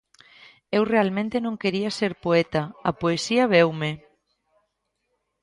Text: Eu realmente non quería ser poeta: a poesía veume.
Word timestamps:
Eu 0.77 0.83
realmente 0.93 1.37
non 1.45 1.59
quería 1.61 1.91
ser 1.99 2.13
poeta: 2.25 2.61
a 2.89 2.91
poesía 3.01 3.43
veume. 3.53 3.91